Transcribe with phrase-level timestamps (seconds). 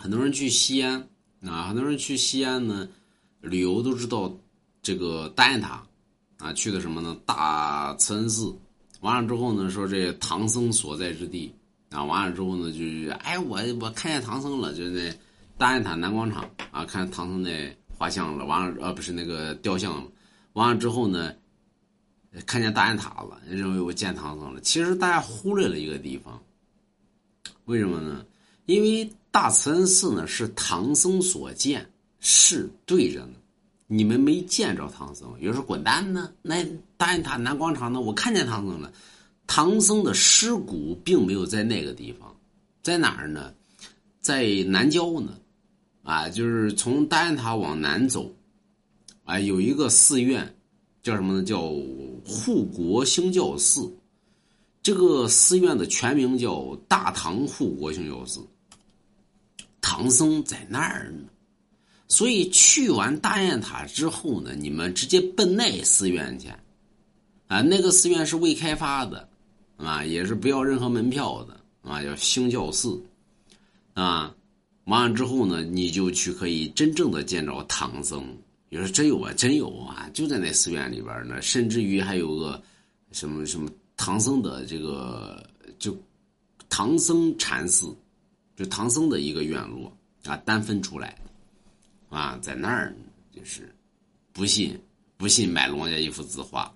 [0.00, 1.06] 很多人去西安
[1.42, 2.88] 啊，很多人去西安呢
[3.42, 4.34] 旅游都知道
[4.80, 5.86] 这个大雁塔
[6.38, 7.14] 啊，去的什么呢？
[7.26, 8.50] 大慈恩寺。
[9.02, 11.54] 完了之后呢，说这唐僧所在之地
[11.90, 12.02] 啊。
[12.02, 15.12] 完了之后呢，就哎，我我看见唐僧了，就那
[15.58, 18.46] 大雁塔南广场啊，看唐僧那画像了。
[18.46, 20.10] 完了，呃，不是那个雕像了。
[20.54, 21.34] 完了之后呢，
[22.46, 24.62] 看见大雁塔了，认为我见唐僧了。
[24.62, 26.42] 其实大家忽略了一个地方，
[27.66, 28.24] 为什么呢？
[28.70, 31.84] 因为大慈恩寺呢是唐僧所建，
[32.20, 33.32] 是对着呢。
[33.88, 36.32] 你们没见着唐僧，有人说滚蛋呢。
[36.40, 36.64] 那
[36.96, 38.00] 大雁塔南广场呢？
[38.00, 38.92] 我看见唐僧了。
[39.48, 42.32] 唐僧的尸骨并没有在那个地方，
[42.80, 43.52] 在哪儿呢？
[44.20, 45.36] 在南郊呢。
[46.04, 48.32] 啊，就是从大雁塔往南走，
[49.24, 50.54] 啊，有一个寺院，
[51.02, 51.42] 叫什么呢？
[51.42, 51.60] 叫
[52.24, 53.92] 护国兴教寺。
[54.80, 58.40] 这个寺院的全名叫大唐护国兴教寺。
[60.00, 61.28] 唐僧在那儿呢。
[62.08, 66.48] 所以去完大雁塔之后呢，你们直接奔那寺院去，
[67.48, 69.28] 啊，那个寺院是未开发的，
[69.76, 73.00] 啊，也是不要任何门票的，啊，叫兴教寺，
[73.92, 74.34] 啊，
[74.84, 78.24] 完了之后呢，你就去可以真正的见着唐僧。
[78.70, 82.60] 有说真有啊，真有啊，就在那寺院里边呢，甚至于还有个
[83.12, 85.44] 什么什么唐僧的这个
[85.78, 85.96] 就
[86.68, 87.94] 唐僧禅寺，
[88.60, 89.90] 就唐僧的一个院落
[90.24, 91.16] 啊，单分出来。
[92.10, 92.94] 啊，在那儿
[93.32, 93.74] 就是
[94.34, 94.78] 不信，
[95.16, 96.70] 不信买龙家一幅字画。